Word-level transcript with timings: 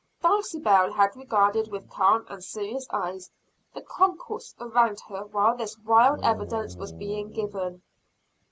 Dulcibel 0.23 0.93
had 0.95 1.15
regarded 1.15 1.69
with 1.71 1.87
calm 1.87 2.25
and 2.27 2.43
serious 2.43 2.87
eyes 2.89 3.29
the 3.75 3.83
concourse 3.83 4.55
around 4.59 4.99
her 5.01 5.25
while 5.27 5.55
this 5.55 5.77
wild 5.77 6.23
evidence 6.23 6.75
was 6.75 6.91
being 6.91 7.29
given. 7.31 7.83